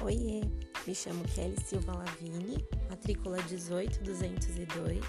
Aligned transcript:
Oiê, 0.00 0.42
me 0.86 0.94
chamo 0.94 1.24
Kelly 1.34 1.56
Silva 1.66 1.92
Lavini, 1.92 2.64
matrícula 2.88 3.38
18202, 3.38 5.04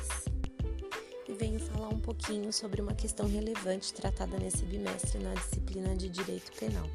e 1.27 1.33
venho 1.33 1.59
falar 1.59 1.89
um 1.89 1.99
pouquinho 1.99 2.51
sobre 2.51 2.81
uma 2.81 2.95
questão 2.95 3.27
relevante 3.27 3.93
tratada 3.93 4.39
nesse 4.39 4.65
bimestre 4.65 5.19
na 5.19 5.35
disciplina 5.35 5.95
de 5.95 6.09
Direito 6.09 6.51
Penal. 6.53 6.89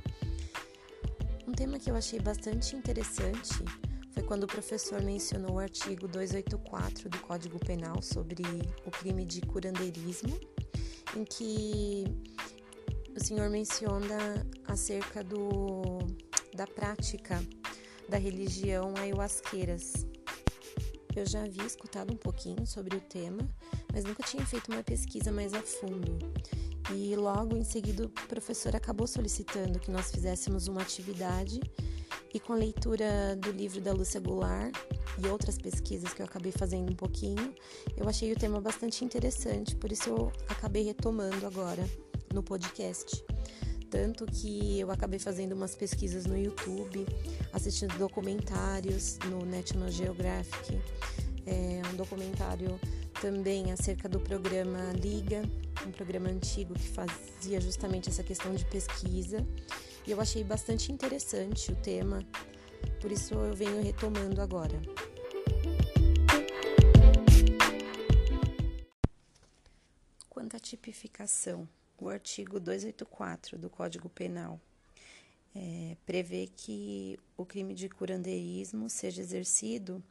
Um 1.47 1.53
tema 1.53 1.79
que 1.79 1.89
eu 1.89 1.95
achei 1.95 2.19
bastante 2.19 2.75
interessante 2.75 3.63
foi 4.11 4.25
quando 4.25 4.43
o 4.43 4.49
professor 4.49 5.01
mencionou 5.01 5.53
o 5.53 5.59
artigo 5.61 6.09
284 6.09 7.09
do 7.09 7.19
Código 7.21 7.61
Penal 7.61 8.03
sobre 8.03 8.43
o 8.85 8.91
crime 8.91 9.25
de 9.25 9.41
curandeirismo, 9.43 10.37
em 11.17 11.23
que 11.25 12.03
o 13.17 13.25
senhor 13.25 13.49
menciona 13.49 14.45
acerca 14.67 15.23
do, 15.23 15.99
da 16.57 16.67
prática 16.67 17.41
da 18.09 18.19
religião 18.19 18.95
ayahuasqueiras. 18.97 20.07
Eu 21.15 21.27
já 21.27 21.45
havia 21.45 21.65
escutado 21.65 22.13
um 22.13 22.17
pouquinho 22.17 22.67
sobre 22.67 22.97
o 22.97 23.01
tema, 23.01 23.49
mas 23.93 24.05
nunca 24.05 24.23
tinha 24.23 24.45
feito 24.45 24.71
uma 24.73 24.83
pesquisa 24.83 25.31
mais 25.31 25.55
a 25.55 25.63
fundo. 25.63 26.19
E 26.93 27.15
logo 27.17 27.57
em 27.57 27.65
seguida 27.65 28.05
o 28.05 28.09
professor 28.09 28.75
acabou 28.75 29.07
solicitando 29.07 29.79
que 29.79 29.91
nós 29.91 30.11
fizéssemos 30.11 30.69
uma 30.69 30.83
atividade 30.83 31.61
e 32.33 32.41
com 32.41 32.53
a 32.53 32.57
leitura 32.57 33.37
do 33.37 33.53
livro 33.53 33.81
da 33.81 33.93
Lúcia 33.93 34.21
Goulart 34.21 34.75
e 35.23 35.29
outras 35.29 35.57
pesquisas 35.57 36.13
que 36.13 36.21
eu 36.21 36.27
acabei 36.27 36.51
fazendo 36.51 36.91
um 36.91 36.97
pouquinho, 36.97 37.55
eu 37.97 38.09
achei 38.09 38.33
o 38.33 38.37
tema 38.37 38.61
bastante 38.61 39.05
interessante, 39.05 39.77
por 39.77 39.93
isso 39.93 40.11
eu 40.11 40.33
acabei 40.49 40.83
retomando 40.83 41.47
agora 41.47 41.89
no 42.33 42.43
podcast. 42.43 43.25
Tanto 43.95 44.27
que 44.27 44.81
eu 44.81 44.91
acabei 44.91 45.21
fazendo 45.21 45.53
umas 45.53 45.77
pesquisas 45.77 46.27
no 46.27 46.37
YouTube, 46.37 47.07
assistindo 47.53 47.97
documentários 47.97 49.21
no 49.31 49.47
National 49.47 49.89
Geographic, 49.89 50.81
é, 51.47 51.81
um 51.93 51.95
documentário 51.95 52.77
também 53.21 53.71
acerca 53.71 54.09
do 54.09 54.19
programa 54.19 54.81
Liga, 55.01 55.43
um 55.87 55.93
programa 55.93 56.29
antigo 56.29 56.75
que 56.75 56.89
fazia 56.89 57.61
justamente 57.61 58.09
essa 58.09 58.25
questão 58.25 58.53
de 58.53 58.65
pesquisa. 58.65 59.47
E 60.05 60.11
eu 60.11 60.21
achei 60.21 60.43
bastante 60.43 60.91
interessante 60.91 61.71
o 61.71 61.77
tema, 61.77 62.27
por 63.01 63.13
isso 63.13 63.33
eu 63.33 63.55
venho 63.55 63.81
retomando 63.81 64.43
agora. 64.43 64.83
Quanto 70.29 70.57
à 70.57 70.59
tipificação, 70.59 71.69
o 71.99 72.09
artigo 72.09 72.59
284 72.59 73.59
do 73.59 73.71
Código 73.71 74.09
Penal. 74.09 74.61
É, 75.55 75.97
prevê 76.05 76.49
que 76.57 77.19
o 77.37 77.45
crime 77.45 77.75
de 77.75 77.89
curandeirismo 77.89 78.91
seja 78.91 79.23
exercido 79.23 80.03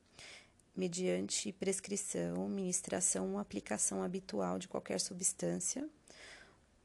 mediante 0.76 1.52
prescrição, 1.52 2.48
ministração 2.48 3.34
ou 3.34 3.38
aplicação 3.38 4.02
habitual 4.02 4.58
de 4.58 4.68
qualquer 4.68 5.00
substância, 5.00 5.88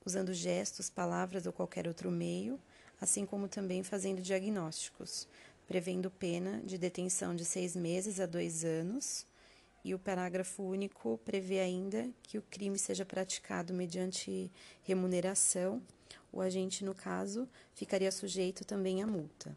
usando 0.04 0.34
gestos, 0.34 0.90
palavras 0.90 1.46
ou 1.46 1.52
qualquer 1.52 1.86
outro 1.86 2.10
meio, 2.10 2.60
assim 3.00 3.24
como 3.24 3.48
também 3.48 3.82
fazendo 3.82 4.20
diagnósticos, 4.20 5.28
prevendo 5.66 6.10
pena 6.10 6.60
de 6.64 6.76
detenção 6.76 7.34
de 7.36 7.44
seis 7.44 7.76
meses 7.76 8.18
a 8.18 8.26
dois 8.26 8.64
anos 8.64 9.26
e 9.84 9.94
o 9.94 9.98
parágrafo 9.98 10.62
único 10.62 11.18
prevê 11.24 11.60
ainda 11.60 12.10
que 12.22 12.38
o 12.38 12.42
crime 12.42 12.78
seja 12.78 13.04
praticado 13.04 13.72
mediante 13.72 14.50
remuneração. 14.82 15.82
O 16.32 16.40
agente, 16.40 16.84
no 16.84 16.94
caso, 16.94 17.48
ficaria 17.74 18.10
sujeito 18.12 18.64
também 18.64 19.02
à 19.02 19.06
multa. 19.06 19.56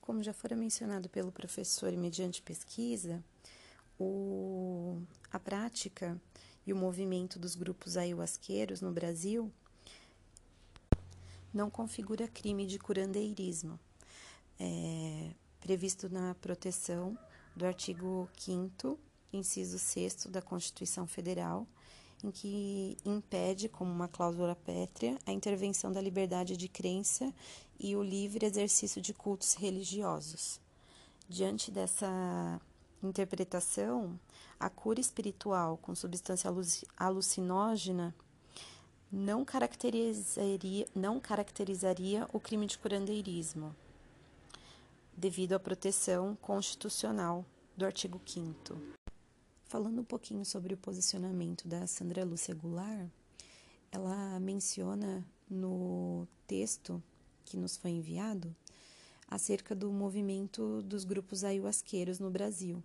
Como 0.00 0.22
já 0.22 0.32
fora 0.32 0.56
mencionado 0.56 1.08
pelo 1.08 1.32
professor 1.32 1.92
e 1.92 1.96
mediante 1.96 2.42
pesquisa, 2.42 3.22
o, 3.98 5.00
a 5.30 5.38
prática 5.38 6.20
e 6.66 6.72
o 6.72 6.76
movimento 6.76 7.38
dos 7.38 7.54
grupos 7.54 7.96
ayahuasqueiros 7.96 8.80
no 8.80 8.92
Brasil 8.92 9.52
não 11.52 11.70
configura 11.70 12.26
crime 12.26 12.66
de 12.66 12.78
curandeirismo, 12.78 13.78
é, 14.58 15.30
previsto 15.60 16.08
na 16.08 16.34
proteção 16.34 17.16
do 17.54 17.66
artigo 17.66 18.28
5 18.36 18.98
inciso 19.32 19.78
6 19.78 20.26
da 20.26 20.40
Constituição 20.40 21.06
Federal, 21.06 21.66
em 22.22 22.30
que 22.30 22.96
impede, 23.04 23.68
como 23.68 23.90
uma 23.90 24.08
cláusula 24.08 24.54
pétrea, 24.54 25.18
a 25.26 25.32
intervenção 25.32 25.92
da 25.92 26.00
liberdade 26.00 26.56
de 26.56 26.68
crença 26.68 27.32
e 27.78 27.94
o 27.96 28.02
livre 28.02 28.46
exercício 28.46 29.00
de 29.00 29.12
cultos 29.12 29.54
religiosos. 29.54 30.60
Diante 31.28 31.70
dessa 31.70 32.60
interpretação, 33.02 34.18
a 34.58 34.70
cura 34.70 35.00
espiritual 35.00 35.76
com 35.76 35.94
substância 35.94 36.50
alucinógena 36.96 38.14
não 39.12 39.44
caracterizaria, 39.44 40.86
não 40.94 41.20
caracterizaria 41.20 42.26
o 42.32 42.40
crime 42.40 42.66
de 42.66 42.78
curandeirismo 42.78 43.74
devido 45.24 45.54
à 45.54 45.58
proteção 45.58 46.36
constitucional 46.36 47.46
do 47.74 47.86
artigo 47.86 48.20
5. 48.26 48.76
Falando 49.64 50.02
um 50.02 50.04
pouquinho 50.04 50.44
sobre 50.44 50.74
o 50.74 50.76
posicionamento 50.76 51.66
da 51.66 51.86
Sandra 51.86 52.26
Lúcia 52.26 52.54
Goulart, 52.54 53.08
ela 53.90 54.38
menciona 54.38 55.26
no 55.48 56.28
texto 56.46 57.02
que 57.42 57.56
nos 57.56 57.74
foi 57.74 57.92
enviado 57.92 58.54
acerca 59.26 59.74
do 59.74 59.90
movimento 59.90 60.82
dos 60.82 61.04
grupos 61.04 61.42
ayahuasqueiros 61.42 62.18
no 62.18 62.28
Brasil. 62.28 62.84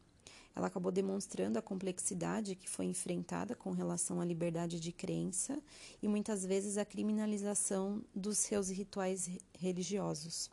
Ela 0.56 0.68
acabou 0.68 0.94
demonstrando 0.94 1.60
a 1.60 1.62
complexidade 1.62 2.56
que 2.56 2.70
foi 2.70 2.86
enfrentada 2.86 3.54
com 3.54 3.72
relação 3.72 4.22
à 4.22 4.24
liberdade 4.24 4.80
de 4.80 4.94
crença 4.94 5.62
e 6.02 6.08
muitas 6.08 6.46
vezes 6.46 6.78
a 6.78 6.86
criminalização 6.86 8.02
dos 8.16 8.38
seus 8.38 8.70
rituais 8.70 9.30
religiosos. 9.60 10.50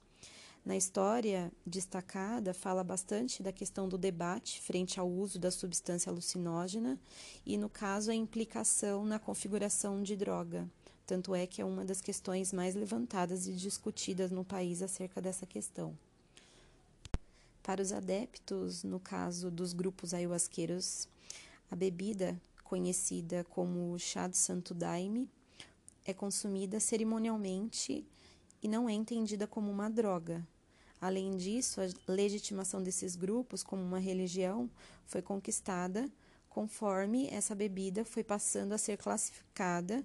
Na 0.66 0.76
história 0.76 1.52
destacada, 1.64 2.52
fala 2.52 2.82
bastante 2.82 3.40
da 3.40 3.52
questão 3.52 3.88
do 3.88 3.96
debate 3.96 4.60
frente 4.60 4.98
ao 4.98 5.08
uso 5.08 5.38
da 5.38 5.48
substância 5.48 6.10
alucinógena 6.10 6.98
e, 7.46 7.56
no 7.56 7.68
caso, 7.68 8.10
a 8.10 8.14
implicação 8.16 9.04
na 9.04 9.16
configuração 9.16 10.02
de 10.02 10.16
droga. 10.16 10.68
Tanto 11.06 11.36
é 11.36 11.46
que 11.46 11.62
é 11.62 11.64
uma 11.64 11.84
das 11.84 12.00
questões 12.00 12.52
mais 12.52 12.74
levantadas 12.74 13.46
e 13.46 13.52
discutidas 13.52 14.32
no 14.32 14.44
país 14.44 14.82
acerca 14.82 15.22
dessa 15.22 15.46
questão. 15.46 15.96
Para 17.62 17.80
os 17.80 17.92
adeptos, 17.92 18.82
no 18.82 18.98
caso 18.98 19.52
dos 19.52 19.72
grupos 19.72 20.12
ayahuasqueiros, 20.12 21.06
a 21.70 21.76
bebida, 21.76 22.36
conhecida 22.64 23.44
como 23.50 23.96
chá 24.00 24.26
de 24.26 24.36
santo 24.36 24.74
daime, 24.74 25.30
é 26.04 26.12
consumida 26.12 26.80
cerimonialmente 26.80 28.04
e 28.60 28.66
não 28.66 28.88
é 28.88 28.92
entendida 28.92 29.46
como 29.46 29.70
uma 29.70 29.88
droga, 29.88 30.44
Além 31.00 31.36
disso, 31.36 31.80
a 31.80 32.12
legitimação 32.12 32.82
desses 32.82 33.16
grupos 33.16 33.62
como 33.62 33.82
uma 33.82 33.98
religião 33.98 34.70
foi 35.06 35.22
conquistada 35.22 36.10
conforme 36.48 37.28
essa 37.28 37.54
bebida 37.54 38.04
foi 38.04 38.24
passando 38.24 38.72
a 38.72 38.78
ser 38.78 38.96
classificada 38.96 40.02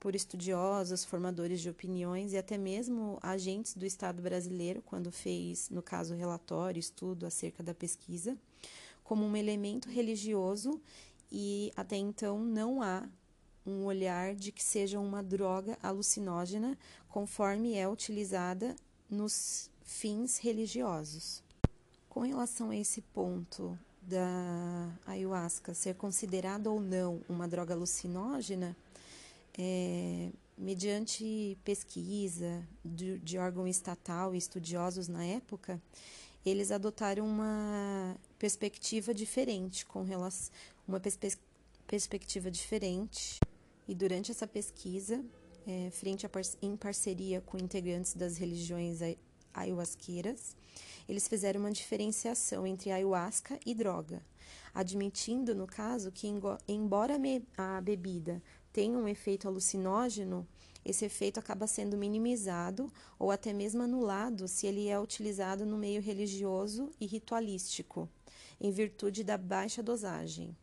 por 0.00 0.16
estudiosos, 0.16 1.04
formadores 1.04 1.60
de 1.60 1.68
opiniões 1.68 2.32
e 2.32 2.38
até 2.38 2.58
mesmo 2.58 3.18
agentes 3.22 3.74
do 3.74 3.84
Estado 3.84 4.20
brasileiro, 4.20 4.82
quando 4.82 5.12
fez, 5.12 5.68
no 5.70 5.82
caso, 5.82 6.14
relatório, 6.14 6.80
estudo 6.80 7.26
acerca 7.26 7.62
da 7.62 7.74
pesquisa, 7.74 8.36
como 9.04 9.24
um 9.24 9.36
elemento 9.36 9.88
religioso 9.88 10.80
e 11.30 11.72
até 11.76 11.96
então 11.96 12.40
não 12.40 12.82
há 12.82 13.08
um 13.64 13.84
olhar 13.84 14.34
de 14.34 14.50
que 14.50 14.64
seja 14.64 14.98
uma 14.98 15.22
droga 15.22 15.78
alucinógena 15.82 16.76
conforme 17.08 17.74
é 17.74 17.88
utilizada 17.88 18.74
nos 19.08 19.70
fins 19.92 20.38
religiosos. 20.38 21.42
Com 22.08 22.20
relação 22.20 22.70
a 22.70 22.76
esse 22.76 23.00
ponto 23.00 23.78
da 24.00 24.90
ayahuasca 25.06 25.74
ser 25.74 25.94
considerada 25.94 26.70
ou 26.70 26.80
não 26.80 27.20
uma 27.28 27.46
droga 27.46 27.74
alucinógena, 27.74 28.76
é, 29.56 30.30
mediante 30.58 31.56
pesquisa 31.64 32.66
de, 32.84 33.18
de 33.18 33.38
órgão 33.38 33.66
estatal 33.68 34.34
e 34.34 34.38
estudiosos 34.38 35.08
na 35.08 35.24
época, 35.24 35.80
eles 36.44 36.70
adotaram 36.72 37.24
uma 37.24 38.16
perspectiva 38.38 39.14
diferente 39.14 39.86
com 39.86 40.02
relação 40.02 40.52
uma 40.86 40.98
perspe 40.98 41.38
perspectiva 41.86 42.50
diferente 42.50 43.38
e 43.86 43.94
durante 43.94 44.30
essa 44.30 44.46
pesquisa, 44.46 45.22
é, 45.66 45.90
frente 45.90 46.24
a 46.24 46.28
par 46.28 46.42
em 46.62 46.74
parceria 46.74 47.42
com 47.42 47.58
integrantes 47.58 48.14
das 48.14 48.38
religiões 48.38 49.02
ayahuasqueiras, 49.54 50.56
eles 51.08 51.28
fizeram 51.28 51.60
uma 51.60 51.70
diferenciação 51.70 52.66
entre 52.66 52.90
ayahuasca 52.90 53.58
e 53.66 53.74
droga, 53.74 54.22
admitindo, 54.74 55.54
no 55.54 55.66
caso, 55.66 56.12
que 56.12 56.26
embora 56.68 57.18
a 57.56 57.80
bebida 57.80 58.42
tenha 58.72 58.96
um 58.96 59.08
efeito 59.08 59.46
alucinógeno, 59.46 60.46
esse 60.84 61.04
efeito 61.04 61.38
acaba 61.38 61.66
sendo 61.66 61.96
minimizado 61.96 62.92
ou 63.18 63.30
até 63.30 63.52
mesmo 63.52 63.82
anulado 63.82 64.48
se 64.48 64.66
ele 64.66 64.88
é 64.88 64.98
utilizado 64.98 65.64
no 65.64 65.76
meio 65.76 66.02
religioso 66.02 66.90
e 67.00 67.06
ritualístico, 67.06 68.08
em 68.60 68.70
virtude 68.70 69.22
da 69.22 69.38
baixa 69.38 69.82
dosagem. 69.82 70.56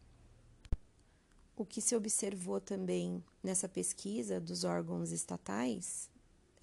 O 1.55 1.65
que 1.65 1.81
se 1.81 1.95
observou 1.95 2.59
também 2.59 3.23
nessa 3.43 3.67
pesquisa 3.67 4.39
dos 4.39 4.63
órgãos 4.63 5.11
estatais 5.11 6.09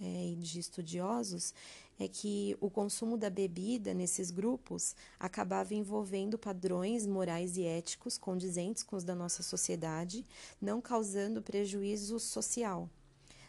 é, 0.00 0.26
e 0.26 0.36
de 0.36 0.58
estudiosos 0.58 1.54
é 1.98 2.06
que 2.06 2.56
o 2.60 2.68
consumo 2.68 3.16
da 3.16 3.30
bebida 3.30 3.94
nesses 3.94 4.30
grupos 4.30 4.94
acabava 5.18 5.74
envolvendo 5.74 6.38
padrões 6.38 7.06
morais 7.06 7.56
e 7.56 7.64
éticos 7.64 8.18
condizentes 8.18 8.82
com 8.82 8.96
os 8.96 9.04
da 9.04 9.14
nossa 9.14 9.42
sociedade, 9.42 10.24
não 10.60 10.80
causando 10.80 11.40
prejuízo 11.40 12.20
social, 12.20 12.90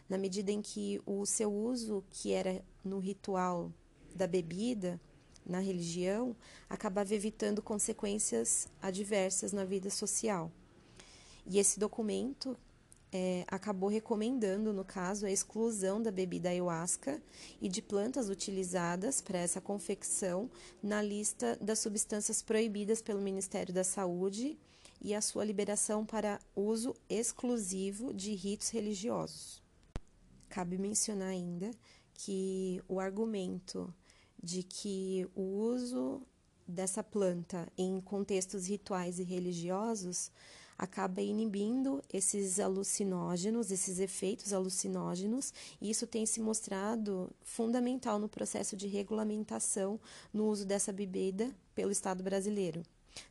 na 0.08 0.16
medida 0.16 0.50
em 0.50 0.62
que 0.62 1.00
o 1.04 1.26
seu 1.26 1.52
uso, 1.52 2.02
que 2.10 2.32
era 2.32 2.64
no 2.82 2.98
ritual 2.98 3.70
da 4.14 4.26
bebida, 4.26 4.98
na 5.44 5.60
religião, 5.60 6.34
acabava 6.68 7.14
evitando 7.14 7.62
consequências 7.62 8.68
adversas 8.80 9.52
na 9.52 9.64
vida 9.64 9.90
social. 9.90 10.50
E 11.46 11.58
esse 11.58 11.78
documento 11.78 12.56
é, 13.12 13.44
acabou 13.48 13.88
recomendando, 13.88 14.72
no 14.72 14.84
caso, 14.84 15.26
a 15.26 15.30
exclusão 15.30 16.02
da 16.02 16.10
bebida 16.10 16.50
ayahuasca 16.50 17.22
e 17.60 17.68
de 17.68 17.80
plantas 17.80 18.28
utilizadas 18.28 19.20
para 19.20 19.38
essa 19.38 19.60
confecção 19.60 20.50
na 20.82 21.00
lista 21.00 21.56
das 21.60 21.78
substâncias 21.78 22.42
proibidas 22.42 23.00
pelo 23.00 23.20
Ministério 23.20 23.72
da 23.72 23.84
Saúde 23.84 24.58
e 25.00 25.14
a 25.14 25.20
sua 25.20 25.44
liberação 25.44 26.04
para 26.04 26.40
uso 26.54 26.94
exclusivo 27.08 28.12
de 28.12 28.34
ritos 28.34 28.68
religiosos. 28.70 29.62
Cabe 30.48 30.76
mencionar 30.76 31.28
ainda 31.28 31.70
que 32.14 32.82
o 32.88 32.98
argumento 32.98 33.94
de 34.42 34.62
que 34.62 35.26
o 35.34 35.42
uso 35.42 36.22
dessa 36.66 37.02
planta 37.02 37.66
em 37.78 38.00
contextos 38.00 38.66
rituais 38.66 39.18
e 39.18 39.22
religiosos 39.22 40.30
acaba 40.78 41.20
inibindo 41.20 42.00
esses 42.12 42.60
alucinógenos, 42.60 43.72
esses 43.72 43.98
efeitos 43.98 44.52
alucinógenos, 44.52 45.52
e 45.80 45.90
isso 45.90 46.06
tem 46.06 46.24
se 46.24 46.40
mostrado 46.40 47.30
fundamental 47.42 48.18
no 48.20 48.28
processo 48.28 48.76
de 48.76 48.86
regulamentação 48.86 49.98
no 50.32 50.46
uso 50.46 50.64
dessa 50.64 50.92
bebida 50.92 51.50
pelo 51.74 51.90
Estado 51.90 52.22
brasileiro. 52.22 52.82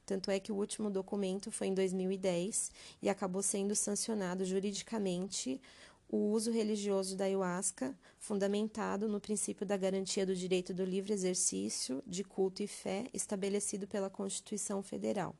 Tanto 0.05 0.29
é 0.29 0.39
que 0.39 0.51
o 0.51 0.55
último 0.55 0.89
documento 0.89 1.49
foi 1.49 1.67
em 1.67 1.73
2010 1.73 2.71
e 3.01 3.07
acabou 3.07 3.41
sendo 3.41 3.73
sancionado 3.73 4.44
juridicamente 4.44 5.61
o 6.09 6.31
uso 6.31 6.51
religioso 6.51 7.15
da 7.15 7.25
ayahuasca, 7.25 7.97
fundamentado 8.17 9.07
no 9.07 9.19
princípio 9.19 9.65
da 9.65 9.75
garantia 9.77 10.25
do 10.25 10.35
direito 10.35 10.73
do 10.73 10.83
livre 10.83 11.13
exercício 11.13 12.03
de 12.05 12.23
culto 12.23 12.63
e 12.63 12.67
fé 12.67 13.05
estabelecido 13.13 13.88
pela 13.88 14.09
Constituição 14.09 14.81
Federal. 14.81 15.35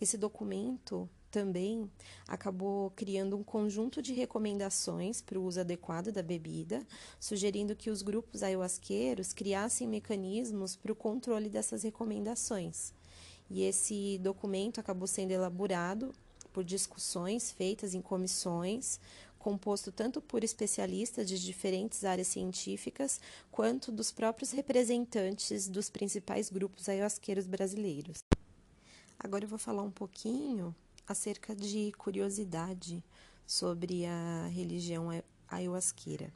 Esse 0.00 0.16
documento 0.16 1.08
também 1.30 1.90
acabou 2.28 2.90
criando 2.90 3.36
um 3.36 3.42
conjunto 3.42 4.00
de 4.00 4.12
recomendações 4.12 5.20
para 5.20 5.38
o 5.38 5.44
uso 5.44 5.58
adequado 5.58 6.12
da 6.12 6.22
bebida, 6.22 6.86
sugerindo 7.18 7.74
que 7.74 7.90
os 7.90 8.02
grupos 8.02 8.44
ayahuasqueiros 8.44 9.32
criassem 9.32 9.88
mecanismos 9.88 10.76
para 10.76 10.92
o 10.92 10.96
controle 10.96 11.48
dessas 11.48 11.82
recomendações. 11.82 12.92
E 13.50 13.62
esse 13.62 14.18
documento 14.18 14.78
acabou 14.78 15.08
sendo 15.08 15.32
elaborado 15.32 16.14
por 16.52 16.62
discussões 16.62 17.50
feitas 17.50 17.94
em 17.94 18.00
comissões, 18.00 19.00
composto 19.36 19.90
tanto 19.90 20.20
por 20.20 20.44
especialistas 20.44 21.28
de 21.28 21.38
diferentes 21.38 22.04
áreas 22.04 22.28
científicas, 22.28 23.20
quanto 23.50 23.90
dos 23.90 24.12
próprios 24.12 24.52
representantes 24.52 25.68
dos 25.68 25.90
principais 25.90 26.48
grupos 26.48 26.88
ayahuasqueiros 26.88 27.46
brasileiros. 27.46 28.22
Agora 29.18 29.44
eu 29.44 29.48
vou 29.48 29.58
falar 29.58 29.82
um 29.82 29.90
pouquinho 29.90 30.74
acerca 31.06 31.54
de 31.54 31.92
curiosidade 31.92 33.02
sobre 33.46 34.06
a 34.06 34.48
religião 34.48 35.08
ayahuasqueira. 35.48 36.32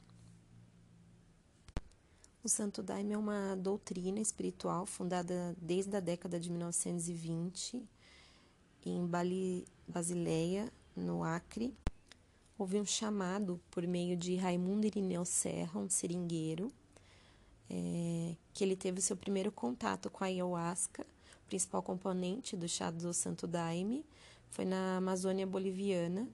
O 2.43 2.47
Santo 2.47 2.81
Daime 2.81 3.13
é 3.13 3.17
uma 3.17 3.55
doutrina 3.55 4.19
espiritual 4.19 4.85
fundada 4.85 5.55
desde 5.61 5.95
a 5.95 5.99
década 5.99 6.39
de 6.39 6.49
1920 6.49 7.83
em 8.85 9.05
Bali, 9.05 9.67
Basileia, 9.87 10.71
no 10.95 11.23
Acre. 11.23 11.75
Houve 12.57 12.79
um 12.79 12.85
chamado 12.85 13.59
por 13.69 13.85
meio 13.85 14.15
de 14.15 14.35
Raimundo 14.35 14.87
Irineu 14.87 15.25
Serra, 15.25 15.79
um 15.79 15.89
seringueiro, 15.89 16.71
é, 17.69 18.35
que 18.53 18.63
ele 18.63 18.75
teve 18.75 19.01
seu 19.01 19.17
primeiro 19.17 19.51
contato 19.51 20.09
com 20.09 20.23
a 20.23 20.27
ayahuasca 20.27 21.05
principal 21.49 21.81
componente 21.81 22.55
do 22.55 22.69
chá 22.69 22.91
do 22.91 23.11
Santo 23.11 23.47
Daime 23.47 24.05
foi 24.51 24.65
na 24.65 24.97
Amazônia 24.97 25.47
Boliviana. 25.47 26.27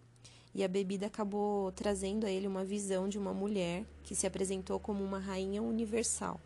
E 0.54 0.64
a 0.64 0.68
bebida 0.68 1.08
acabou 1.08 1.72
trazendo 1.72 2.26
a 2.26 2.30
ele 2.30 2.48
uma 2.48 2.64
visão 2.64 3.10
de 3.10 3.18
uma 3.18 3.34
mulher 3.34 3.86
que 4.04 4.14
se 4.14 4.28
apresentou 4.28 4.80
como 4.80 5.04
uma 5.04 5.20
rainha 5.20 5.62
universal. 5.62 6.40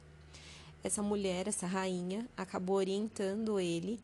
Essa 0.83 1.01
mulher, 1.03 1.47
essa 1.47 1.67
rainha, 1.67 2.27
acabou 2.37 2.77
orientando 2.77 3.59
ele, 3.59 3.99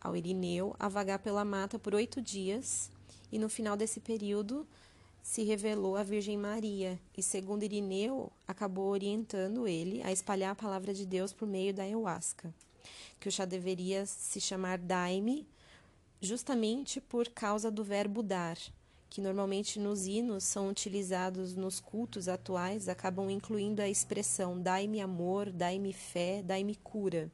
ao 0.00 0.16
Irineu, 0.16 0.74
a 0.78 0.88
vagar 0.88 1.18
pela 1.18 1.44
mata 1.44 1.78
por 1.78 1.94
oito 1.94 2.20
dias 2.22 2.90
e 3.32 3.38
no 3.38 3.48
final 3.48 3.76
desse 3.76 3.98
período 3.98 4.66
se 5.22 5.42
revelou 5.42 5.96
a 5.96 6.02
Virgem 6.02 6.38
Maria. 6.38 6.98
E, 7.16 7.22
segundo 7.22 7.62
Irineu, 7.62 8.30
acabou 8.46 8.88
orientando 8.88 9.66
ele 9.66 10.02
a 10.02 10.12
espalhar 10.12 10.52
a 10.52 10.54
palavra 10.54 10.94
de 10.94 11.04
Deus 11.04 11.32
por 11.32 11.48
meio 11.48 11.74
da 11.74 11.82
ayahuasca 11.82 12.54
que 13.18 13.28
o 13.28 13.32
chá 13.32 13.44
deveria 13.44 14.06
se 14.06 14.40
chamar 14.40 14.78
daime, 14.78 15.46
justamente 16.20 17.00
por 17.00 17.28
causa 17.28 17.70
do 17.70 17.84
verbo 17.84 18.22
dar, 18.22 18.58
que 19.08 19.20
normalmente 19.20 19.78
nos 19.78 20.06
hinos 20.06 20.44
são 20.44 20.68
utilizados 20.68 21.54
nos 21.54 21.80
cultos 21.80 22.28
atuais, 22.28 22.88
acabam 22.88 23.30
incluindo 23.30 23.80
a 23.80 23.88
expressão 23.88 24.60
dai-me 24.60 25.00
amor, 25.00 25.50
dai-me 25.50 25.92
fé, 25.92 26.42
dai-me 26.42 26.74
cura. 26.76 27.30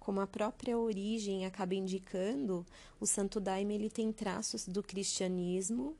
Como 0.00 0.20
a 0.20 0.26
própria 0.26 0.76
origem 0.76 1.46
acaba 1.46 1.74
indicando, 1.74 2.66
o 2.98 3.06
Santo 3.06 3.38
Daime 3.38 3.74
ele 3.74 3.88
tem 3.88 4.12
traços 4.12 4.66
do 4.66 4.82
cristianismo, 4.82 5.96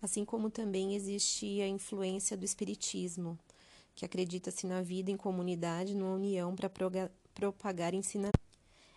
assim 0.00 0.24
como 0.24 0.48
também 0.48 0.94
existe 0.94 1.60
a 1.60 1.66
influência 1.66 2.36
do 2.36 2.44
espiritismo 2.44 3.36
que 3.98 4.04
acredita-se 4.04 4.64
na 4.64 4.80
vida 4.80 5.10
em 5.10 5.16
comunidade, 5.16 5.92
numa 5.92 6.14
união 6.14 6.54
para 6.54 6.70
propagar 7.34 7.94
ensinamento. 7.94 8.38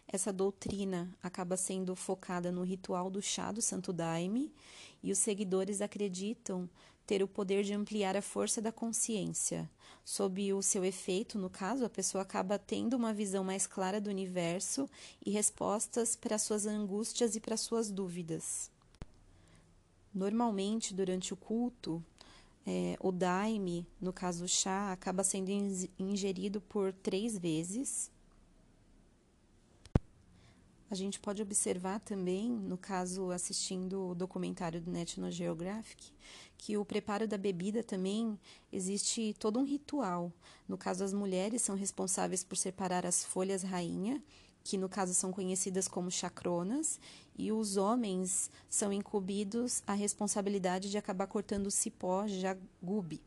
Essa 0.07 0.31
doutrina 0.31 1.11
acaba 1.23 1.57
sendo 1.57 1.95
focada 1.95 2.51
no 2.51 2.61
ritual 2.61 3.09
do 3.09 3.19
chá 3.19 3.51
do 3.51 3.63
Santo 3.63 3.91
Daime 3.91 4.53
e 5.01 5.11
os 5.11 5.17
seguidores 5.17 5.81
acreditam 5.81 6.69
ter 7.07 7.23
o 7.23 7.27
poder 7.27 7.63
de 7.63 7.73
ampliar 7.73 8.15
a 8.15 8.21
força 8.21 8.61
da 8.61 8.71
consciência. 8.71 9.67
Sob 10.05 10.53
o 10.53 10.61
seu 10.61 10.85
efeito, 10.85 11.35
no 11.39 11.49
caso, 11.49 11.83
a 11.83 11.89
pessoa 11.89 12.21
acaba 12.21 12.59
tendo 12.59 12.95
uma 12.95 13.11
visão 13.11 13.43
mais 13.43 13.65
clara 13.65 13.99
do 13.99 14.07
universo 14.07 14.87
e 15.25 15.31
respostas 15.31 16.15
para 16.15 16.37
suas 16.37 16.67
angústias 16.67 17.35
e 17.35 17.39
para 17.39 17.57
suas 17.57 17.89
dúvidas. 17.89 18.69
Normalmente, 20.13 20.93
durante 20.93 21.33
o 21.33 21.37
culto, 21.37 22.05
é, 22.65 22.95
o 22.99 23.11
daime, 23.11 23.87
no 23.99 24.13
caso 24.13 24.45
o 24.45 24.47
chá, 24.47 24.91
acaba 24.91 25.23
sendo 25.23 25.49
ingerido 25.97 26.61
por 26.61 26.93
três 26.93 27.37
vezes. 27.37 28.11
A 30.89 30.95
gente 30.95 31.19
pode 31.19 31.41
observar 31.41 32.01
também, 32.01 32.49
no 32.49 32.77
caso 32.77 33.31
assistindo 33.31 34.09
o 34.09 34.15
documentário 34.15 34.81
do 34.81 34.91
National 34.91 35.31
Geographic, 35.31 36.11
que 36.57 36.77
o 36.77 36.83
preparo 36.83 37.27
da 37.27 37.37
bebida 37.37 37.81
também 37.81 38.37
existe 38.71 39.33
todo 39.39 39.57
um 39.57 39.63
ritual. 39.63 40.31
No 40.67 40.77
caso, 40.77 41.03
as 41.03 41.13
mulheres 41.13 41.61
são 41.61 41.75
responsáveis 41.75 42.43
por 42.43 42.57
separar 42.57 43.05
as 43.05 43.23
folhas 43.23 43.63
rainha 43.63 44.21
que 44.63 44.77
no 44.77 44.87
caso 44.87 45.13
são 45.13 45.31
conhecidas 45.31 45.87
como 45.87 46.11
chacronas, 46.11 46.99
e 47.41 47.51
os 47.51 47.75
homens 47.75 48.51
são 48.69 48.93
incumbidos 48.93 49.81
a 49.87 49.93
responsabilidade 49.93 50.91
de 50.91 50.97
acabar 50.99 51.25
cortando 51.25 51.65
o 51.65 51.71
cipó 51.71 52.27
jagube. 52.27 53.19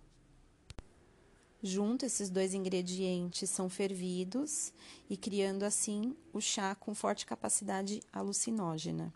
Junto, 1.61 2.06
esses 2.06 2.30
dois 2.30 2.54
ingredientes 2.54 3.50
são 3.50 3.68
fervidos 3.68 4.73
e 5.11 5.16
criando 5.16 5.64
assim 5.64 6.14
o 6.33 6.40
chá 6.40 6.76
com 6.76 6.94
forte 6.94 7.26
capacidade 7.26 8.00
alucinógena. 8.12 9.12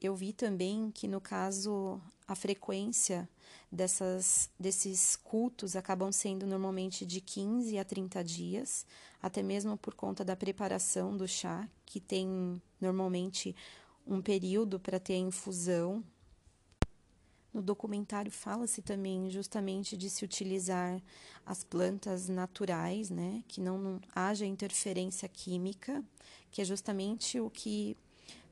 Eu 0.00 0.16
vi 0.16 0.32
também 0.32 0.90
que, 0.90 1.06
no 1.06 1.20
caso, 1.20 2.00
a 2.26 2.34
frequência 2.34 3.28
dessas, 3.70 4.48
desses 4.58 5.16
cultos 5.16 5.76
acabam 5.76 6.10
sendo 6.10 6.46
normalmente 6.46 7.04
de 7.04 7.20
15 7.20 7.76
a 7.76 7.84
30 7.84 8.24
dias, 8.24 8.86
até 9.20 9.42
mesmo 9.42 9.76
por 9.76 9.94
conta 9.94 10.24
da 10.24 10.34
preparação 10.34 11.14
do 11.14 11.28
chá, 11.28 11.68
que 11.84 12.00
tem 12.00 12.60
normalmente 12.80 13.54
um 14.06 14.20
período 14.20 14.78
para 14.78 15.00
ter 15.00 15.14
a 15.14 15.18
infusão, 15.18 16.04
No 17.54 17.62
documentário 17.62 18.32
fala-se 18.32 18.82
também 18.82 19.30
justamente 19.30 19.96
de 19.96 20.10
se 20.10 20.24
utilizar 20.24 21.00
as 21.46 21.62
plantas 21.62 22.28
naturais, 22.28 23.10
né, 23.10 23.44
que 23.46 23.60
não, 23.60 23.78
não 23.78 24.00
haja 24.12 24.44
interferência 24.44 25.28
química, 25.28 26.02
que 26.50 26.60
é 26.60 26.64
justamente 26.64 27.38
o 27.38 27.48
que 27.48 27.96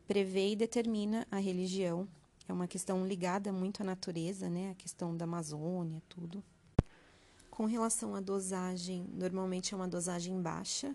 prevê 0.06 0.52
e 0.52 0.56
determina 0.56 1.26
a 1.32 1.38
religião. 1.38 2.06
É 2.48 2.52
uma 2.52 2.68
questão 2.68 3.04
ligada 3.04 3.52
muito 3.52 3.82
à 3.82 3.84
natureza, 3.84 4.48
né, 4.48 4.70
a 4.70 4.74
questão 4.76 5.16
da 5.16 5.24
Amazônia, 5.24 6.00
tudo. 6.08 6.44
Com 7.62 7.66
relação 7.66 8.16
à 8.16 8.20
dosagem, 8.20 9.06
normalmente 9.14 9.72
é 9.72 9.76
uma 9.76 9.86
dosagem 9.86 10.42
baixa. 10.42 10.92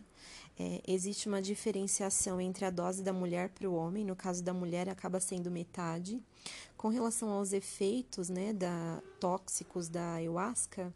É, 0.59 0.81
existe 0.86 1.29
uma 1.29 1.41
diferenciação 1.41 2.41
entre 2.41 2.65
a 2.65 2.69
dose 2.69 3.01
da 3.01 3.13
mulher 3.13 3.47
para 3.47 3.69
o 3.69 3.74
homem. 3.74 4.03
No 4.03 4.17
caso 4.17 4.43
da 4.43 4.53
mulher, 4.53 4.89
acaba 4.89 5.21
sendo 5.21 5.50
metade. 5.50 6.21
Com 6.75 6.89
relação 6.89 7.29
aos 7.29 7.53
efeitos 7.53 8.27
né, 8.27 8.51
da, 8.51 9.01
tóxicos 9.17 9.88
da 9.88 10.15
ayahuasca, 10.15 10.93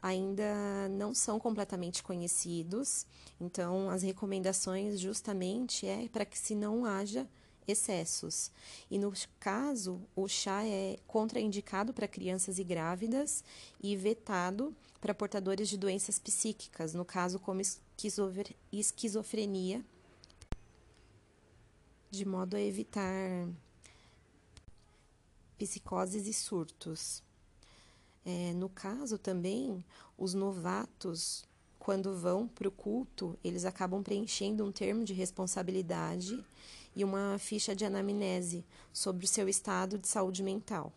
ainda 0.00 0.88
não 0.88 1.12
são 1.12 1.40
completamente 1.40 2.00
conhecidos. 2.00 3.04
Então, 3.40 3.90
as 3.90 4.04
recomendações 4.04 5.00
justamente 5.00 5.84
é 5.84 6.08
para 6.08 6.24
que 6.24 6.38
se 6.38 6.54
não 6.54 6.84
haja 6.84 7.26
excessos. 7.68 8.50
E 8.90 8.98
no 8.98 9.12
caso, 9.38 10.00
o 10.16 10.26
chá 10.26 10.64
é 10.64 10.98
contraindicado 11.06 11.92
para 11.92 12.08
crianças 12.08 12.58
e 12.58 12.64
grávidas 12.64 13.44
e 13.82 13.94
vetado 13.94 14.74
para 15.00 15.14
portadores 15.14 15.68
de 15.68 15.76
doenças 15.76 16.18
psíquicas, 16.18 16.94
no 16.94 17.04
caso 17.04 17.38
como 17.38 17.60
esquizofrenia, 18.72 19.84
de 22.10 22.24
modo 22.24 22.56
a 22.56 22.60
evitar 22.60 23.48
psicoses 25.58 26.26
e 26.26 26.32
surtos. 26.32 27.22
É, 28.24 28.52
no 28.54 28.68
caso 28.68 29.18
também, 29.18 29.84
os 30.16 30.34
novatos, 30.34 31.44
quando 31.78 32.16
vão 32.16 32.46
para 32.48 32.68
o 32.68 32.72
culto, 32.72 33.38
eles 33.42 33.64
acabam 33.64 34.02
preenchendo 34.02 34.64
um 34.64 34.72
termo 34.72 35.04
de 35.04 35.12
responsabilidade 35.12 36.44
e 36.98 37.04
uma 37.04 37.38
ficha 37.38 37.76
de 37.76 37.84
anamnese 37.84 38.66
sobre 38.92 39.24
o 39.24 39.28
seu 39.28 39.48
estado 39.48 39.96
de 39.96 40.08
saúde 40.08 40.42
mental. 40.42 40.92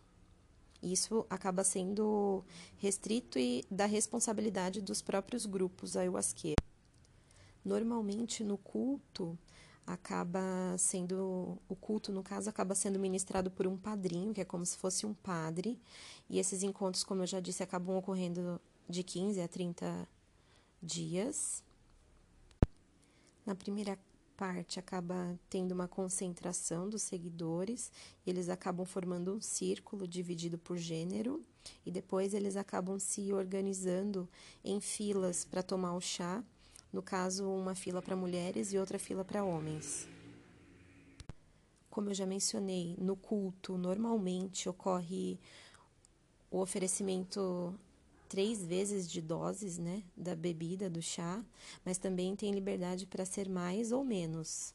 Isso 0.81 1.27
acaba 1.29 1.63
sendo 1.63 2.43
restrito 2.79 3.37
e 3.37 3.63
da 3.69 3.85
responsabilidade 3.85 4.81
dos 4.81 4.99
próprios 4.99 5.45
grupos 5.45 5.95
ayahuasqueiros. 5.95 6.65
Normalmente 7.63 8.43
no 8.43 8.57
culto 8.57 9.37
acaba 9.85 10.75
sendo 10.79 11.59
o 11.69 11.75
culto 11.75 12.11
no 12.11 12.23
caso 12.23 12.49
acaba 12.49 12.73
sendo 12.73 12.97
ministrado 12.97 13.51
por 13.51 13.67
um 13.67 13.77
padrinho, 13.77 14.33
que 14.33 14.41
é 14.41 14.45
como 14.45 14.65
se 14.65 14.77
fosse 14.77 15.05
um 15.05 15.13
padre, 15.13 15.79
e 16.27 16.39
esses 16.39 16.63
encontros, 16.63 17.03
como 17.03 17.21
eu 17.21 17.27
já 17.27 17.39
disse, 17.39 17.61
acabam 17.61 17.95
ocorrendo 17.95 18.59
de 18.89 19.03
15 19.03 19.39
a 19.39 19.47
30 19.47 20.07
dias. 20.81 21.63
Na 23.45 23.53
primeira 23.53 23.99
parte 24.41 24.79
acaba 24.79 25.39
tendo 25.51 25.71
uma 25.71 25.87
concentração 25.87 26.89
dos 26.89 27.03
seguidores, 27.03 27.91
eles 28.25 28.49
acabam 28.49 28.83
formando 28.87 29.35
um 29.35 29.39
círculo 29.39 30.07
dividido 30.07 30.57
por 30.57 30.77
gênero 30.77 31.45
e 31.85 31.91
depois 31.91 32.33
eles 32.33 32.55
acabam 32.55 32.97
se 32.97 33.31
organizando 33.31 34.27
em 34.65 34.81
filas 34.81 35.45
para 35.45 35.61
tomar 35.61 35.93
o 35.93 36.01
chá, 36.01 36.43
no 36.91 37.03
caso, 37.03 37.47
uma 37.47 37.75
fila 37.75 38.01
para 38.01 38.15
mulheres 38.15 38.73
e 38.73 38.79
outra 38.79 38.97
fila 38.97 39.23
para 39.23 39.43
homens. 39.43 40.07
Como 41.87 42.09
eu 42.09 42.15
já 42.15 42.25
mencionei, 42.25 42.95
no 42.97 43.15
culto 43.15 43.77
normalmente 43.77 44.67
ocorre 44.67 45.39
o 46.49 46.57
oferecimento 46.57 47.75
três 48.31 48.63
vezes 48.63 49.11
de 49.11 49.21
doses 49.21 49.77
né, 49.77 50.03
da 50.15 50.33
bebida, 50.33 50.89
do 50.89 51.01
chá, 51.01 51.43
mas 51.83 51.97
também 51.97 52.33
tem 52.33 52.53
liberdade 52.53 53.05
para 53.05 53.25
ser 53.25 53.49
mais 53.49 53.91
ou 53.91 54.05
menos. 54.05 54.73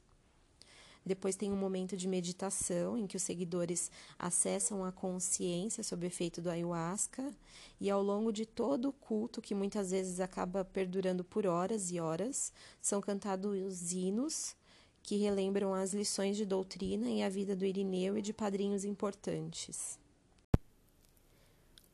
Depois 1.02 1.36
tem 1.36 1.50
um 1.50 1.56
momento 1.56 1.96
de 1.96 2.06
meditação 2.06 2.98
em 2.98 3.06
que 3.06 3.16
os 3.16 3.22
seguidores 3.22 3.90
acessam 4.18 4.84
a 4.84 4.92
consciência 4.92 5.82
sob 5.82 6.04
o 6.04 6.06
efeito 6.06 6.42
do 6.42 6.50
ayahuasca 6.50 7.34
e 7.80 7.88
ao 7.88 8.02
longo 8.02 8.30
de 8.30 8.44
todo 8.44 8.90
o 8.90 8.92
culto, 8.92 9.40
que 9.40 9.54
muitas 9.54 9.90
vezes 9.90 10.20
acaba 10.20 10.62
perdurando 10.62 11.25
por 11.25 11.46
horas 11.46 11.90
e 11.90 11.98
horas, 11.98 12.52
são 12.78 13.00
cantados 13.00 13.58
os 13.58 13.90
hinos 13.90 14.54
que 15.02 15.16
relembram 15.16 15.72
as 15.72 15.94
lições 15.94 16.36
de 16.36 16.44
doutrina 16.44 17.08
e 17.08 17.22
a 17.22 17.30
vida 17.30 17.56
do 17.56 17.64
Irineu 17.64 18.18
e 18.18 18.22
de 18.22 18.34
padrinhos 18.34 18.84
importantes. 18.84 19.98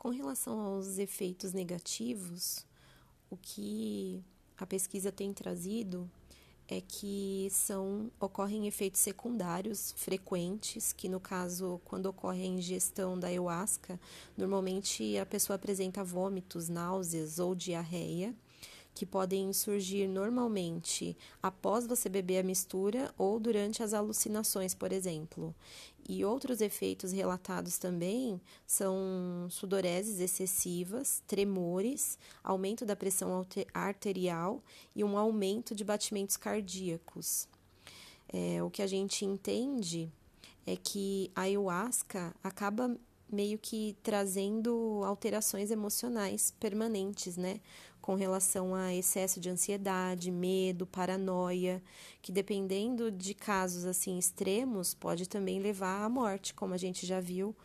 Com 0.02 0.08
relação 0.08 0.58
aos 0.58 0.98
efeitos 0.98 1.52
negativos, 1.52 2.66
o 3.30 3.36
que 3.36 4.20
a 4.58 4.66
pesquisa 4.66 5.12
tem 5.12 5.32
trazido 5.32 6.10
é 6.66 6.80
que 6.80 7.46
são 7.52 8.10
ocorrem 8.18 8.66
efeitos 8.66 9.00
secundários 9.00 9.92
frequentes, 9.96 10.92
que 10.92 11.08
no 11.08 11.20
caso, 11.20 11.80
quando 11.84 12.06
ocorre 12.06 12.42
a 12.42 12.46
ingestão 12.46 13.16
da 13.16 13.28
ayahuasca, 13.28 14.00
normalmente 14.36 15.16
a 15.18 15.24
pessoa 15.24 15.54
apresenta 15.54 16.02
vômitos, 16.02 16.68
náuseas 16.68 17.38
ou 17.38 17.54
diarreia 17.54 18.34
que 18.94 19.06
podem 19.06 19.52
surgir 19.52 20.06
normalmente 20.06 21.16
após 21.42 21.86
você 21.86 22.08
beber 22.08 22.38
a 22.38 22.42
mistura 22.42 23.12
ou 23.16 23.40
durante 23.40 23.82
as 23.82 23.94
alucinações, 23.94 24.74
por 24.74 24.92
exemplo. 24.92 25.54
E 26.08 26.24
outros 26.24 26.60
efeitos 26.60 27.12
relatados 27.12 27.78
também 27.78 28.40
são 28.66 29.46
sudoreses 29.48 30.18
excessivas, 30.18 31.22
tremores, 31.26 32.18
aumento 32.42 32.84
da 32.84 32.96
pressão 32.96 33.46
arterial 33.72 34.62
e 34.96 35.04
um 35.04 35.16
aumento 35.16 35.74
de 35.74 35.84
batimentos 35.84 36.36
cardíacos. 36.36 37.48
É, 38.32 38.62
o 38.62 38.70
que 38.70 38.82
a 38.82 38.86
gente 38.86 39.24
entende 39.24 40.10
é 40.66 40.76
que 40.76 41.30
a 41.34 41.42
ayahuasca 41.42 42.34
acaba 42.42 42.96
meio 43.30 43.58
que 43.58 43.96
trazendo 44.02 45.02
alterações 45.04 45.70
emocionais 45.70 46.52
permanentes, 46.60 47.36
né? 47.36 47.60
Com 48.02 48.16
relação 48.16 48.74
a 48.74 48.92
excesso 48.92 49.38
de 49.38 49.48
ansiedade, 49.48 50.32
medo, 50.32 50.84
paranoia, 50.84 51.80
que 52.20 52.32
dependendo 52.32 53.12
de 53.12 53.32
casos 53.32 53.84
assim 53.84 54.18
extremos, 54.18 54.92
pode 54.92 55.28
também 55.28 55.60
levar 55.60 56.02
à 56.04 56.08
morte, 56.08 56.52
como 56.52 56.74
a 56.74 56.76
gente 56.76 57.06
já 57.06 57.20
viu 57.20 57.56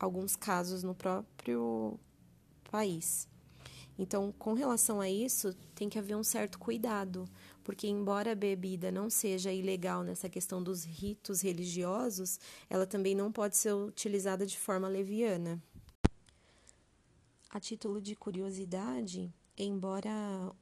alguns 0.00 0.34
casos 0.34 0.82
no 0.82 0.94
próprio 0.94 2.00
país. 2.70 3.28
Então, 3.98 4.32
com 4.32 4.54
relação 4.54 5.02
a 5.02 5.08
isso, 5.08 5.54
tem 5.74 5.90
que 5.90 5.98
haver 5.98 6.16
um 6.16 6.24
certo 6.24 6.58
cuidado, 6.58 7.28
porque 7.62 7.86
embora 7.86 8.32
a 8.32 8.34
bebida 8.34 8.90
não 8.90 9.10
seja 9.10 9.52
ilegal 9.52 10.02
nessa 10.02 10.30
questão 10.30 10.62
dos 10.62 10.82
ritos 10.82 11.42
religiosos, 11.42 12.40
ela 12.70 12.86
também 12.86 13.14
não 13.14 13.30
pode 13.30 13.56
ser 13.56 13.74
utilizada 13.74 14.46
de 14.46 14.58
forma 14.58 14.88
leviana. 14.88 15.62
A 17.50 17.60
título 17.60 18.00
de 18.00 18.16
curiosidade, 18.16 19.32
embora 19.56 20.10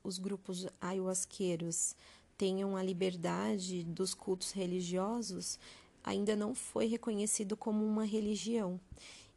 os 0.02 0.18
grupos 0.18 0.66
ayahuasqueiros 0.80 1.96
tenham 2.37 2.76
a 2.76 2.82
liberdade 2.82 3.84
dos 3.84 4.14
cultos 4.14 4.52
religiosos, 4.52 5.58
ainda 6.02 6.34
não 6.34 6.54
foi 6.54 6.87
reconhecido 6.87 7.56
como 7.56 7.84
uma 7.84 8.04
religião. 8.04 8.80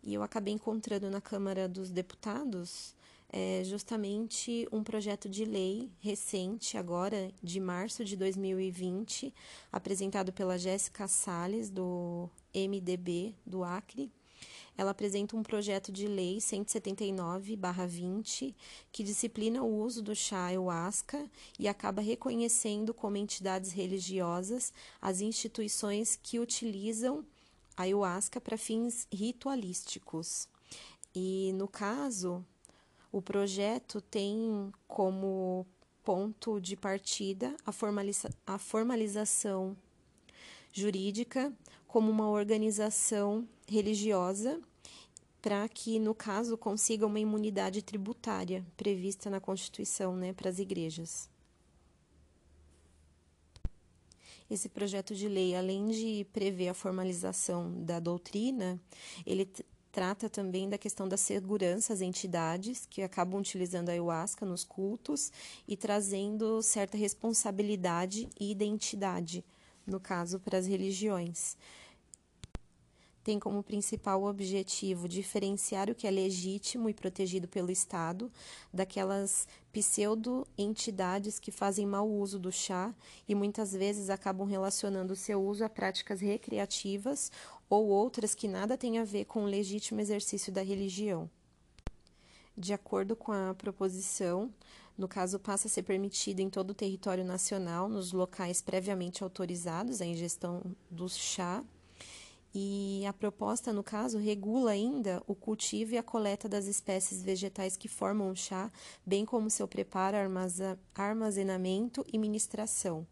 E 0.03 0.13
eu 0.13 0.23
acabei 0.23 0.53
encontrando 0.53 1.09
na 1.09 1.21
Câmara 1.21 1.67
dos 1.67 1.89
Deputados 1.89 2.95
é, 3.29 3.63
justamente 3.65 4.67
um 4.71 4.83
projeto 4.83 5.27
de 5.27 5.45
lei 5.45 5.91
recente, 5.99 6.77
agora 6.77 7.31
de 7.41 7.59
março 7.59 8.05
de 8.05 8.15
2020, 8.15 9.33
apresentado 9.71 10.31
pela 10.31 10.57
Jéssica 10.57 11.07
Sales, 11.07 11.69
do 11.69 12.29
MDB 12.53 13.35
do 13.45 13.63
Acre, 13.63 14.11
ela 14.77 14.91
apresenta 14.91 15.35
um 15.35 15.43
projeto 15.43 15.91
de 15.91 16.07
lei 16.07 16.39
179/20 16.39 18.55
que 18.91 19.03
disciplina 19.03 19.61
o 19.63 19.81
uso 19.81 20.01
do 20.01 20.15
chá 20.15 20.45
ayahuasca 20.45 21.29
e 21.59 21.67
acaba 21.67 22.01
reconhecendo 22.01 22.93
como 22.93 23.17
entidades 23.17 23.71
religiosas 23.71 24.71
as 25.01 25.19
instituições 25.21 26.19
que 26.21 26.39
utilizam 26.39 27.25
a 27.77 27.83
ayahuasca 27.83 28.41
para 28.41 28.57
fins 28.57 29.07
ritualísticos. 29.11 30.47
E 31.13 31.51
no 31.53 31.67
caso, 31.67 32.43
o 33.11 33.21
projeto 33.21 34.01
tem 34.01 34.71
como 34.87 35.65
ponto 36.03 36.59
de 36.59 36.75
partida 36.75 37.55
a, 37.65 37.71
formaliza 37.71 38.29
a 38.45 38.57
formalização 38.57 39.77
jurídica 40.75 41.53
como 41.87 42.11
uma 42.11 42.29
organização 42.29 43.47
religiosa 43.65 44.61
para 45.41 45.69
que, 45.69 45.99
no 45.99 46.13
caso, 46.13 46.57
consiga 46.57 47.05
uma 47.05 47.19
imunidade 47.19 47.81
tributária 47.81 48.65
prevista 48.75 49.29
na 49.29 49.39
Constituição 49.39 50.17
né, 50.17 50.33
para 50.33 50.49
as 50.49 50.59
igrejas. 50.59 51.29
Esse 54.49 54.67
projeto 54.67 55.15
de 55.15 55.29
lei, 55.29 55.55
além 55.55 55.87
de 55.87 56.27
prever 56.33 56.67
a 56.67 56.73
formalização 56.73 57.83
da 57.83 57.99
doutrina, 57.99 58.79
ele 59.25 59.49
trata 59.91 60.29
também 60.29 60.67
da 60.67 60.77
questão 60.77 61.07
da 61.07 61.15
segurança 61.15 61.93
às 61.93 62.01
entidades 62.01 62.85
que 62.85 63.01
acabam 63.01 63.39
utilizando 63.39 63.87
a 63.87 63.93
ayahuasca 63.93 64.45
nos 64.45 64.65
cultos 64.65 65.31
e 65.65 65.77
trazendo 65.77 66.61
certa 66.61 66.97
responsabilidade 66.97 68.27
e 68.37 68.51
identidade, 68.51 69.43
no 69.85 69.99
caso, 69.99 70.39
para 70.39 70.57
as 70.57 70.67
religiões 70.67 71.57
tem 73.25 73.39
como 73.39 73.63
principal 73.63 74.23
objetivo 74.23 75.09
diferenciar 75.09 75.89
o 75.89 75.95
que 75.95 76.05
é 76.05 76.11
legítimo 76.11 76.87
e 76.87 76.93
protegido 76.93 77.47
pelo 77.47 77.71
Estado 77.71 78.31
daquelas 78.71 79.47
pseudo-entidades 79.73 81.39
que 81.39 81.49
fazem 81.49 81.87
mau 81.87 82.07
uso 82.07 82.37
do 82.37 82.51
chá 82.51 82.93
e 83.27 83.33
muitas 83.33 83.73
vezes 83.73 84.11
acabam 84.11 84.47
relacionando 84.47 85.13
o 85.13 85.15
seu 85.15 85.43
uso 85.43 85.65
a 85.65 85.69
práticas 85.69 86.21
recreativas 86.21 87.31
ou 87.67 87.87
outras 87.87 88.35
que 88.35 88.47
nada 88.47 88.77
têm 88.77 88.99
a 88.99 89.03
ver 89.03 89.25
com 89.25 89.43
o 89.43 89.47
legítimo 89.47 89.99
exercício 89.99 90.53
da 90.53 90.61
religião. 90.61 91.27
De 92.55 92.73
acordo 92.73 93.15
com 93.15 93.31
a 93.31 93.55
proposição, 93.55 94.53
no 94.97 95.07
caso, 95.07 95.39
passa 95.39 95.67
a 95.67 95.71
ser 95.71 95.83
permitido 95.83 96.39
em 96.39 96.49
todo 96.49 96.71
o 96.71 96.75
território 96.75 97.25
nacional, 97.25 97.89
nos 97.89 98.11
locais 98.13 98.61
previamente 98.61 99.23
autorizados, 99.23 100.01
a 100.01 100.05
ingestão 100.05 100.61
do 100.89 101.09
chá 101.09 101.63
e 102.57 103.05
a 103.05 103.11
proposta, 103.11 103.73
no 103.73 103.83
caso, 103.83 104.17
regula 104.17 104.71
ainda 104.71 105.21
o 105.27 105.35
cultivo 105.35 105.93
e 105.93 105.97
a 105.97 106.03
coleta 106.03 106.47
das 106.47 106.67
espécies 106.67 107.21
vegetais 107.21 107.75
que 107.75 107.89
formam 107.89 108.31
o 108.31 108.35
chá, 108.35 108.71
bem 109.05 109.25
como 109.25 109.49
seu 109.49 109.67
preparo, 109.67 110.15
armazenamento 110.95 112.05
e 112.13 112.17
ministração. 112.17 113.05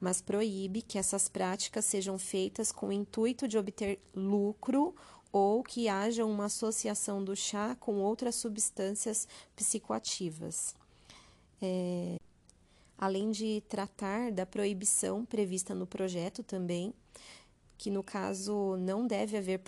Mas 0.00 0.22
proíbe 0.22 0.80
que 0.80 0.96
essas 0.96 1.28
práticas 1.28 1.84
sejam 1.84 2.18
feitas 2.18 2.72
com 2.72 2.88
o 2.88 2.92
intuito 2.92 3.46
de 3.46 3.58
obter 3.58 4.00
lucro 4.14 4.94
ou 5.30 5.62
que 5.62 5.86
haja 5.86 6.24
uma 6.24 6.46
associação 6.46 7.22
do 7.22 7.36
chá 7.36 7.76
com 7.78 7.96
outras 7.96 8.34
substâncias 8.34 9.28
psicoativas. 9.54 10.74
É, 11.66 12.16
além 12.98 13.30
de 13.30 13.62
tratar 13.66 14.30
da 14.30 14.44
proibição 14.44 15.24
prevista 15.24 15.74
no 15.74 15.86
projeto 15.86 16.42
também 16.42 16.92
que 17.78 17.90
no 17.90 18.02
caso 18.02 18.76
não 18.78 19.06
deve 19.06 19.36
haver 19.36 19.60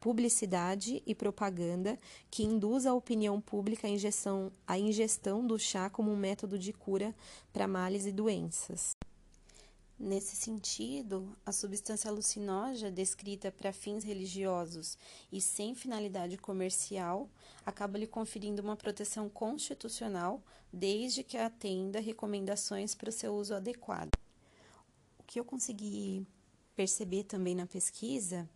publicidade 0.00 1.02
e 1.06 1.14
propaganda 1.14 1.98
que 2.30 2.42
induza 2.42 2.90
a 2.90 2.94
opinião 2.94 3.40
pública 3.40 3.88
ingestão, 3.88 4.50
a 4.66 4.78
ingestão 4.78 5.46
do 5.46 5.58
chá 5.58 5.88
como 5.88 6.10
um 6.10 6.16
método 6.16 6.58
de 6.58 6.72
cura 6.72 7.14
para 7.52 7.68
males 7.68 8.06
e 8.06 8.12
doenças. 8.12 8.96
Nesse 9.98 10.36
sentido, 10.36 11.34
a 11.44 11.50
substância 11.50 12.10
alucinógena 12.10 12.90
descrita 12.90 13.50
para 13.50 13.72
fins 13.72 14.04
religiosos 14.04 14.98
e 15.32 15.40
sem 15.40 15.74
finalidade 15.74 16.36
comercial 16.36 17.30
acaba 17.64 17.96
lhe 17.96 18.06
conferindo 18.06 18.60
uma 18.60 18.76
proteção 18.76 19.26
constitucional 19.30 20.42
desde 20.70 21.24
que 21.24 21.38
atenda 21.38 21.98
recomendações 21.98 22.94
para 22.94 23.08
o 23.08 23.12
seu 23.12 23.34
uso 23.34 23.54
adequado. 23.54 24.10
O 25.18 25.22
que 25.22 25.40
eu 25.40 25.44
consegui 25.44 26.26
perceber 26.74 27.24
também 27.24 27.54
na 27.54 27.66
pesquisa 27.66 28.46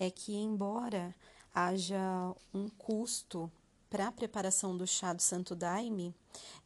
é 0.00 0.10
que, 0.10 0.34
embora 0.34 1.14
haja 1.54 2.34
um 2.52 2.68
custo 2.68 3.50
para 3.90 4.08
a 4.08 4.12
preparação 4.12 4.76
do 4.76 4.86
chá 4.86 5.12
do 5.12 5.22
Santo 5.22 5.54
Daime, 5.54 6.14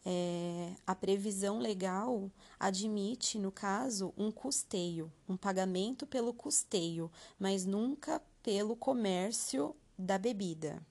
é, 0.04 0.74
a 0.86 0.94
previsão 0.94 1.58
legal 1.58 2.30
admite, 2.58 3.38
no 3.38 3.52
caso, 3.52 4.12
um 4.16 4.30
custeio, 4.30 5.12
um 5.28 5.36
pagamento 5.36 6.06
pelo 6.06 6.34
custeio, 6.34 7.10
mas 7.38 7.64
nunca 7.64 8.20
pelo 8.42 8.74
comércio 8.74 9.74
da 9.96 10.18
bebida. 10.18 10.82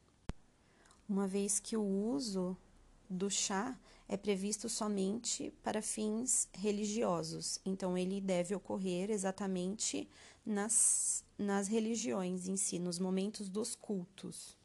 Uma 1.07 1.27
vez 1.27 1.59
que 1.59 1.75
o 1.75 1.83
uso 1.83 2.55
do 3.09 3.29
chá 3.29 3.77
é 4.07 4.15
previsto 4.15 4.69
somente 4.69 5.53
para 5.61 5.81
fins 5.81 6.47
religiosos, 6.53 7.59
então 7.65 7.97
ele 7.97 8.21
deve 8.21 8.55
ocorrer 8.55 9.09
exatamente 9.09 10.07
nas, 10.45 11.23
nas 11.37 11.67
religiões 11.67 12.47
em 12.47 12.55
si, 12.55 12.79
nos 12.79 12.99
momentos 12.99 13.49
dos 13.49 13.75
cultos. 13.75 14.60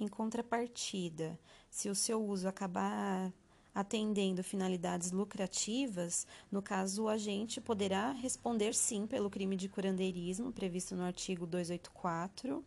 Em 0.00 0.06
contrapartida, 0.06 1.38
se 1.68 1.88
o 1.88 1.94
seu 1.94 2.24
uso 2.24 2.46
acabar 2.48 3.32
atendendo 3.74 4.42
finalidades 4.42 5.10
lucrativas, 5.10 6.26
no 6.50 6.62
caso, 6.62 7.04
o 7.04 7.08
agente 7.08 7.60
poderá 7.60 8.12
responder 8.12 8.74
sim 8.74 9.06
pelo 9.06 9.28
crime 9.28 9.56
de 9.56 9.68
curandeirismo 9.68 10.52
previsto 10.52 10.94
no 10.94 11.02
artigo 11.02 11.46
284 11.46 12.64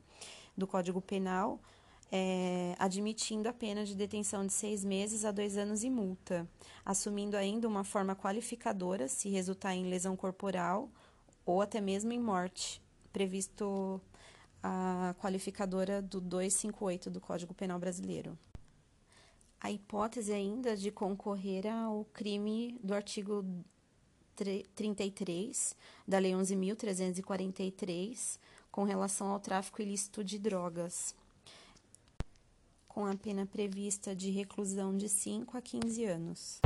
do 0.58 0.68
Código 0.68 1.02
Penal, 1.02 1.60
é, 2.12 2.76
admitindo 2.78 3.48
a 3.48 3.54
pena 3.54 3.86
de 3.86 3.96
detenção 3.96 4.46
de 4.46 4.52
seis 4.52 4.84
meses 4.84 5.24
a 5.24 5.32
dois 5.32 5.58
anos 5.58 5.84
e 5.84 5.90
multa, 5.90 6.46
assumindo 6.86 7.38
ainda 7.38 7.68
uma 7.68 7.86
forma 7.86 8.16
qualificadora 8.16 9.08
se 9.08 9.30
resultar 9.30 9.74
em 9.74 9.90
lesão 9.90 10.18
corporal 10.18 10.90
ou 11.46 11.62
até 11.62 11.80
mesmo 11.80 12.12
em 12.12 12.20
morte, 12.20 12.82
previsto 13.14 14.02
a 14.64 15.16
qualificadora 15.20 16.02
do 16.02 16.22
258 16.22 17.10
do 17.10 17.20
Código 17.20 17.54
Penal 17.54 17.80
Brasileiro. 17.80 18.38
A 19.60 19.72
hipótese 19.72 20.34
ainda 20.34 20.76
de 20.76 20.92
concorrer 20.92 21.68
ao 21.68 22.06
crime 22.06 22.80
do 22.84 22.94
artigo 22.94 23.46
33 24.76 25.76
da 26.08 26.18
Lei 26.18 26.32
11.343 26.32 28.40
com 28.72 28.84
relação 28.84 29.28
ao 29.28 29.40
tráfico 29.40 29.82
ilícito 29.82 30.24
de 30.24 30.40
drogas 30.40 31.16
com 32.88 33.06
a 33.06 33.16
pena 33.16 33.46
prevista 33.46 34.14
de 34.14 34.32
reclusão 34.32 34.98
de 34.98 35.08
5 35.08 35.58
a 35.58 35.62
15 35.62 36.06
anos. 36.06 36.60